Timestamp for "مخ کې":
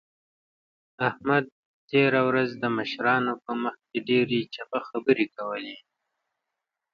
3.63-3.97